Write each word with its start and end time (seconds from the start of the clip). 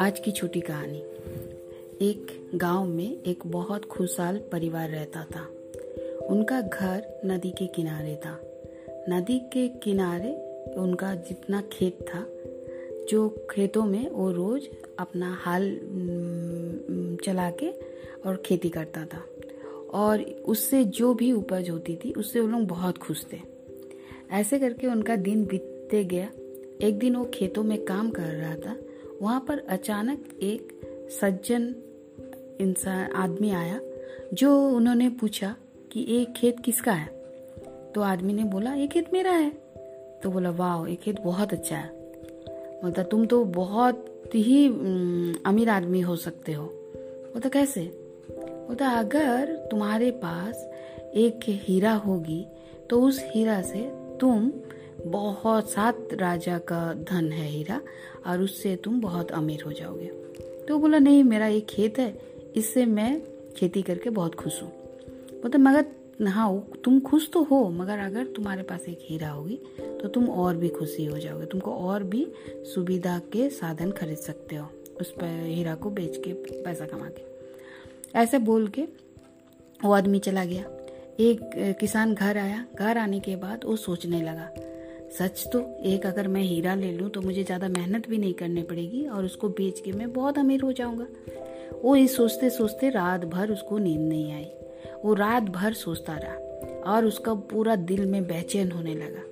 आज 0.00 0.20
की 0.24 0.32
छोटी 0.32 0.60
कहानी। 0.60 0.98
एक 2.02 2.50
गाँव 2.54 2.86
में 2.86 3.22
एक 3.26 3.38
बहुत 3.46 3.84
खुशहाल 3.84 4.40
परिवार 4.52 4.88
रहता 4.88 5.24
था। 5.24 5.48
उनका 6.26 6.60
घर 6.60 7.20
नदी 7.26 7.50
के 7.50 7.66
किनारे 7.66 8.16
था। 8.16 8.40
नदी 9.08 9.38
के 9.38 9.68
किनारे 9.68 10.62
उनका 10.76 11.14
जितना 11.14 11.62
खेत 11.72 11.98
था, 12.00 12.26
जो 13.08 13.46
खेतों 13.50 13.84
में 13.84 14.10
वो 14.10 14.32
रोज 14.32 14.68
अपना 14.98 15.34
हाल 15.34 15.80
चला 17.24 17.50
के 17.50 17.70
और 18.26 18.36
खेती 18.36 18.68
करता 18.68 19.04
था। 19.04 19.24
और 19.94 20.22
उससे 20.22 20.84
जो 20.84 21.14
भी 21.14 21.32
उपज 21.32 21.70
होती 21.70 21.96
थी, 21.96 22.12
उससे 22.12 22.40
वो 22.40 22.46
लोग 22.46 22.60
बहुत 22.60 22.98
खुश 22.98 23.26
थे। 23.32 23.55
ऐसे 24.30 24.58
करके 24.58 24.86
उनका 24.86 25.16
दिन 25.16 25.44
बीतते 25.44 26.04
गया। 26.04 26.30
एक 26.82 26.98
दिन 26.98 27.16
वो 27.16 27.24
खेतों 27.34 27.62
में 27.62 27.84
काम 27.84 28.10
कर 28.10 28.22
रहा 28.22 28.54
था। 28.54 28.76
वहाँ 29.22 29.44
पर 29.48 29.58
अचानक 29.58 30.24
एक 30.42 30.80
सज्जन 31.20 31.74
इंसान, 32.60 33.12
आदमी 33.12 33.50
आया, 33.50 33.80
जो 34.34 34.68
उन्होंने 34.68 35.08
पूछा 35.08 35.56
कि 35.92 36.00
ये 36.00 36.24
खेत 36.24 36.60
किसका 36.60 36.92
है? 36.92 37.06
तो 37.94 38.00
आदमी 38.00 38.32
ने 38.32 38.44
बोला, 38.44 38.74
ये 38.74 38.86
खेत 38.86 39.12
मेरा 39.12 39.30
है। 39.30 39.50
तो 40.22 40.30
बोला 40.30 40.50
वाह 40.50 40.88
ये 40.88 40.96
खेत 40.96 41.20
बहुत 41.20 41.52
अच्छा 41.52 41.76
है। 41.76 41.90
बोलता, 42.82 43.02
तुम 43.02 43.26
तो 43.26 43.44
बहुत 43.44 44.06
ही 44.34 44.68
अमीर 45.46 45.68
आदमी 45.68 46.00
हो 46.00 46.16
सकते 46.16 46.52
हो। 46.52 46.66
बोलता, 46.66 47.48
कैसे? 47.48 47.82
बोलता, 48.30 48.88
अगर 48.88 49.68
तुम्हारे 49.70 50.10
पास 50.10 50.70
एक 51.14 51.40
हीरा 51.48 51.92
होगी 51.92 52.46
तो 52.90 53.02
उस 53.02 53.20
हीरा 53.22 53.62
से 53.62 54.05
तुम 54.20 54.52
बहुत 55.06 55.70
सात 55.70 56.08
राजा 56.14 56.58
का 56.68 56.92
धन 57.02 57.30
है 57.32 57.48
हीरा, 57.48 57.80
और 58.26 58.40
उससे 58.40 58.74
तुम 58.76 59.00
बहुत 59.00 59.30
अमीर 59.32 59.62
हो 59.62 59.72
जाओगे। 59.72 60.06
तो 60.68 60.78
बोला, 60.78 60.98
नहीं, 60.98 61.22
मेरा 61.24 61.46
ये 61.46 61.60
खेत 61.60 61.98
है, 61.98 62.12
इससे 62.56 62.84
मैं 62.86 63.20
खेती 63.56 63.82
करके 63.82 64.10
बहुत 64.10 64.34
खुश 64.34 64.62
हूँ। 64.62 64.70
बोलते, 65.32 65.58
मगर 65.58 65.84
हाँ 66.22 66.70
तुम 66.84 66.98
खुश 67.00 67.28
तो 67.30 67.42
हो, 67.42 67.68
मगर 67.70 67.98
अगर 67.98 68.26
तुम्हारे 68.26 68.62
पास 68.62 68.84
एक 68.88 68.98
हीरा 69.02 69.30
होगी 69.30 69.56
तो 70.00 70.08
तुम 70.08 70.28
और 70.30 70.56
भी 70.56 70.68
खुशी 70.68 71.04
हो 71.04 71.18
जाओगे। 71.18 71.46
तुमको 71.46 71.72
और 71.72 72.02
भी 72.04 72.26
सुविधा 72.66 73.18
के 73.32 73.48
साधन 73.50 73.90
खरीद 73.90 74.16
सकते 74.16 74.56
हो, 74.56 74.66
उस 75.00 75.10
पर 75.12 75.42
हीरा 75.44 75.74
को 75.74 75.90
बेच 75.90 76.16
के 76.16 76.32
पैसा 76.62 76.86
कमा 76.86 77.08
के। 77.08 78.18
ऐसे 78.18 78.38
बोल 78.40 78.66
के 78.68 78.82
वो 79.80 79.92
आदमी 79.92 80.18
चला 80.18 80.44
गया। 80.44 80.64
एक 81.18 81.76
किसान 81.80 82.14
घर 82.14 82.38
आया। 82.38 82.64
घर 82.74 82.98
आने 82.98 83.18
के 83.20 83.34
बाद 83.36 83.60
वो 83.64 83.76
सोचने 83.76 84.20
लगा, 84.22 84.48
सच 85.10 85.44
तो 85.52 85.60
एक 85.86 86.06
अगर 86.06 86.28
मैं 86.28 86.42
हीरा 86.42 86.74
ले 86.74 86.92
लूँ 86.92 87.08
तो 87.10 87.20
मुझे 87.20 87.44
ज़्यादा 87.44 87.68
मेहनत 87.68 88.08
भी 88.10 88.18
नहीं 88.18 88.34
करनी 88.34 88.62
पड़ेगी 88.62 89.06
और 89.06 89.24
उसको 89.24 89.48
बेच 89.50 89.80
के 89.80 89.92
मैं 89.92 90.12
बहुत 90.12 90.38
अमीर 90.38 90.62
हो 90.62 90.72
जाऊँगा। 90.72 91.06
वो 91.74 91.94
ये 91.96 92.06
सोचते 92.08 92.50
सोचते 92.50 92.90
रात 92.90 93.24
भर 93.26 93.52
उसको 93.52 93.78
नींद 93.78 94.00
नहीं 94.00 94.32
आई। 94.32 94.44
वो 95.04 95.14
रात 95.14 95.42
भर 95.50 95.72
सोचता 95.74 96.16
रहा 96.16 96.92
और 96.92 97.04
उसका 97.04 97.34
पूरा 97.50 97.76
दिल 97.76 98.04
में 98.06 98.22
बेचैन 98.26 98.72
होने 98.72 98.94
लगा। 98.94 99.22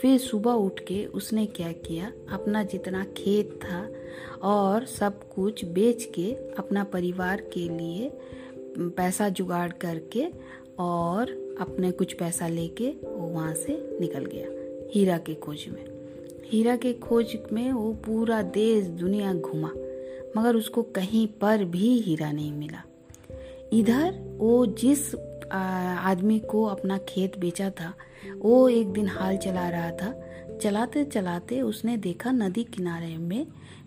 फिर 0.00 0.18
सुबह 0.20 0.52
उठ 0.52 0.80
के 0.80 1.04
उसने 1.06 1.46
क्या 1.48 1.72
किया? 1.80 2.12
अपना 2.32 2.62
जितना 2.64 3.04
खेत 3.16 3.58
था 3.64 3.86
और 4.48 4.84
सब 4.86 5.20
कुछ 5.28 5.64
बेच 5.64 6.04
के 6.14 6.30
अपना 6.58 6.84
परिवार 6.84 7.40
के 7.52 7.68
लिए 7.68 8.10
पैसा 8.78 9.28
जुगाड़ 9.30 9.70
करके 9.80 10.26
और 10.78 11.30
अपने 11.60 11.90
कुछ 11.90 12.12
पैसा 12.12 12.48
लेके 12.48 12.88
वो 13.04 13.26
वहाँ 13.28 13.54
से 13.54 13.76
निकल 14.00 14.24
गया, 14.24 14.48
हीरा 14.92 15.18
के 15.18 15.34
खोज 15.34 15.64
में। 15.68 15.84
हीरा 16.46 16.76
के 16.76 16.92
खोज 16.92 17.36
में 17.52 17.72
वो 17.72 17.92
पूरा 18.06 18.40
देश, 18.42 18.86
दुनिया 18.86 19.32
घुमा, 19.34 19.68
मगर 20.36 20.56
उसको 20.56 20.82
कहीं 20.82 21.26
पर 21.40 21.64
भी 21.64 21.98
हीरा 22.00 22.30
नहीं 22.32 22.52
मिला। 22.52 22.82
इधर 23.72 24.18
वो 24.38 24.64
जिस 24.66 25.14
आदमी 25.52 26.38
को 26.40 26.64
अपना 26.64 26.98
खेत 26.98 27.38
बेचा 27.38 27.70
था, 27.70 27.92
वो 28.38 28.68
एक 28.68 28.92
दिन 28.92 29.08
हाल 29.08 29.36
चला 29.36 29.68
रहा 29.68 29.90
था। 29.92 30.14
चलाते 30.62 31.04
चलाते 31.04 31.60
उसने 31.60 31.96
देखा 31.96 32.30
नदी 32.32 32.64
किनारे 32.64 33.16
में 33.18 33.46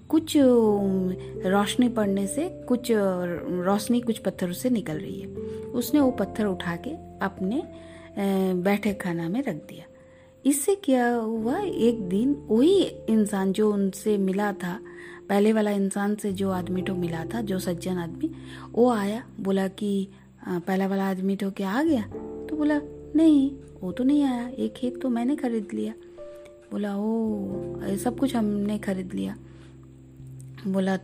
कुछ 0.09 0.33
रोशनी 0.37 1.89
पड़ने 1.89 2.25
से, 2.27 2.47
कुछ 2.67 2.91
रोशनी 2.91 4.01
कुछ 4.01 4.17
पत्थरों 4.17 4.53
से 4.53 4.69
निकल 4.69 4.97
रही 4.97 5.19
है। 5.19 5.27
उसने 5.75 5.99
वो 5.99 6.11
पत्थर 6.11 6.45
उठा 6.45 6.75
के 6.77 6.89
अपने 7.25 7.63
बैठे 8.63 8.93
खाना 8.93 9.27
में 9.29 9.41
रख 9.43 9.55
दिया। 9.69 9.85
इससे 10.45 10.75
क्या 10.75 11.07
हुआ? 11.09 11.59
एक 11.59 12.01
दिन 12.09 12.35
वही 12.49 12.81
इंसान 13.09 13.51
जो 13.51 13.71
उनसे 13.73 14.17
मिला 14.17 14.51
था, 14.53 14.79
पहले 15.29 15.53
वाला 15.53 15.71
इंसान 15.71 16.15
से 16.15 16.31
जो 16.33 16.49
आदमी 16.51 16.81
तो 16.81 16.95
मिला 16.95 17.23
था, 17.25 17.41
जो 17.41 17.59
सज्जन 17.59 17.97
आदमी, 17.97 18.31
वो 18.71 18.89
आया, 18.91 19.23
बोला 19.39 19.67
कि 19.67 20.07
पहला 20.47 20.87
वाला 20.87 21.09
आदमी 21.09 21.35
तो 21.35 21.49
क्या 21.51 21.71
आ 21.71 21.83
गया? 21.83 22.01
तो 22.49 22.55
बोला, 22.57 22.79
नहीं, 23.15 23.51
वो 23.81 23.91
तो 23.91 24.03
नहीं 24.03 24.23
आया। 24.23 24.47
एक 24.49 24.73
खेत 24.73 25.01
तो 25.01 25.09
मैंने 25.09 25.35
खरीद 25.35 25.67
लिया। 25.73 25.93
बोला 26.71 26.95
ओ 26.97 27.95
सब 27.95 28.17
कुछ 28.19 28.35
हमने 28.35 28.77
खरीद 28.79 29.13
लिया। 29.13 29.35
बोला, 30.67 30.95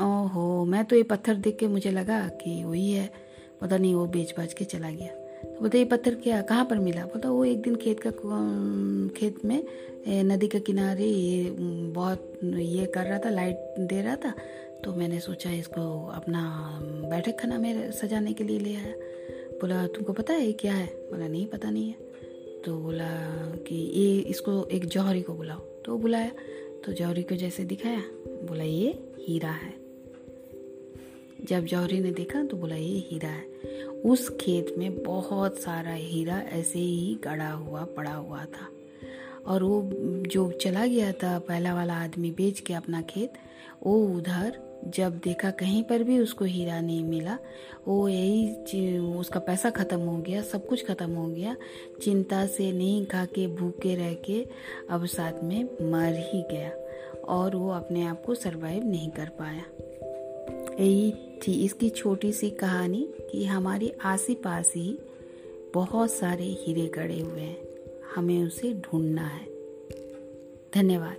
ओहो, 0.00 0.64
मैं 0.64 0.84
तो 0.84 0.96
ये 0.96 1.02
पत्थर 1.02 1.34
देख 1.34 1.56
के 1.56 1.68
मुझे 1.68 1.90
लगा 1.90 2.28
कि 2.28 2.64
वही 2.64 2.92
है। 2.92 3.10
पता 3.60 3.76
नहीं 3.76 3.94
वो 3.94 4.06
बेच 4.06 4.34
बाज 4.38 4.52
के 4.52 4.64
चला 4.64 4.90
गया। 4.90 5.12
तो 5.42 5.60
बोलते, 5.60 5.78
ये 5.78 5.84
पत्थर 5.84 6.14
क्या, 6.14 6.42
कहाँ 6.42 6.64
पर 6.64 6.78
मिला? 6.78 7.04
बोलता, 7.04 7.30
वो 7.30 7.44
एक 7.44 7.62
दिन 7.62 7.76
खेत 7.76 8.00
का 8.06 8.10
खेत 9.18 9.44
में 9.44 9.64
नदी 10.08 10.48
के 10.48 10.60
किनारे 10.60 11.04
ये 11.04 11.50
बहुत 11.90 12.38
ये 12.44 12.86
कर 12.86 13.04
रहा 13.04 13.18
था, 13.18 13.30
लाइट 13.30 13.74
दे 13.78 14.02
रहा 14.02 14.16
था। 14.16 14.34
तो 14.84 14.94
मैंने 14.94 15.20
सोचा 15.20 15.50
इसको 15.50 16.06
अपना 16.06 16.42
बैठक 16.82 17.40
खाना 17.40 17.58
में 17.58 17.92
सजाने 17.92 18.32
के 18.32 18.44
लिए 18.44 18.58
ले 18.58 18.76
आया। 18.76 18.92
बोला, 19.52 19.86
तुमको 19.86 20.12
पता 20.12 20.34
है 20.34 20.52
क्या 20.52 20.74
है? 20.74 20.86
बोला, 20.86 21.28
नहीं, 21.28 21.46
पता 21.46 21.70
नहीं 21.70 21.88
है। 21.88 21.94
तो 22.64 22.78
बोला 22.78 23.08
कि, 23.56 23.74
ये 23.74 24.18
इसको 24.18 24.64
एक 24.64 24.84
जौहरी 24.84 25.22
को 25.22 25.34
बुलाओ। 25.34 25.58
तो 25.58 25.98
बुलाया। 25.98 26.30
तो 26.84 26.92
जौहरी 26.92 27.22
को 27.22 27.34
जैसे 27.34 27.64
दिखाया 27.64 28.02
बोला 28.46 28.64
ये 28.64 28.88
हीरा 29.18 29.50
है। 29.50 29.74
जब 31.44 31.64
जौहरी 31.64 32.00
ने 32.00 32.10
देखा 32.10 32.42
तो 32.44 32.56
बोला 32.56 32.76
ये 32.76 32.98
हीरा 33.10 33.28
है। 33.28 33.44
उस 34.04 34.28
खेत 34.40 34.74
में 34.78 35.02
बहुत 35.02 35.58
सारा 35.58 35.92
हीरा 35.92 36.38
ऐसे 36.52 36.78
ही 36.78 37.18
गड़ा 37.24 37.50
हुआ, 37.50 37.84
पड़ा 37.86 38.14
हुआ 38.14 38.44
था। 38.44 38.68
और 39.46 39.62
वो 39.62 39.82
जो 40.26 40.50
चला 40.52 40.86
गया 40.86 41.12
था, 41.12 41.38
पहला 41.38 41.74
वाला 41.74 41.94
आदमी 41.94 42.30
बेच 42.30 42.60
के 42.60 42.74
अपना 42.74 43.02
खेत, 43.02 43.32
वो 43.86 43.96
उधर 44.06 44.58
जब 44.86 45.18
देखा 45.18 45.50
कहीं 45.50 45.82
पर 45.82 46.02
भी 46.02 46.18
उसको 46.18 46.44
हीरा 46.44 46.80
नहीं 46.80 47.04
मिला, 47.04 47.38
वो 47.88 48.08
यही 48.08 48.98
उसका 48.98 49.40
पैसा 49.40 49.70
ख़त्म 49.70 49.98
हो 50.00 50.16
गया, 50.18 50.42
सब 50.42 50.66
कुछ 50.66 50.86
ख़त्म 50.86 51.10
हो 51.10 51.26
गया। 51.28 51.56
चिंता 52.02 52.46
से 52.46 52.70
नहीं 52.72 53.04
खा 53.06 53.24
के 53.24 53.46
भूखे 53.46 53.94
रह 53.94 54.14
के 54.14 54.46
अब 54.90 55.06
साथ 55.06 55.42
में 55.44 55.64
मर 55.64 56.14
ही 56.14 56.42
गया। 56.50 56.70
और 57.28 57.56
वो 57.56 57.70
अपने 57.70 58.02
आप 58.02 58.24
को 58.24 58.34
सरवाइव 58.34 58.84
नहीं 58.84 59.10
कर 59.10 59.28
पाया। 59.28 59.64
यही 60.80 61.12
थी 61.12 61.64
इसकी 61.64 61.90
छोटी 61.90 62.32
सी 62.32 62.50
कहानी 62.50 63.08
कि 63.32 63.44
हमारे 63.44 63.96
आसी 64.04 64.34
पास 64.34 64.72
ही 64.76 64.98
बहुत 65.74 66.10
सारे 66.10 66.44
हीरे 66.44 66.86
गड़े 66.86 67.20
हुए 67.20 67.40
हैं। 67.40 67.58
हमें 68.14 68.44
उसे 68.44 68.72
ढूंढना 68.72 69.26
है। 69.26 69.46
धन्यवाद। 70.74 71.16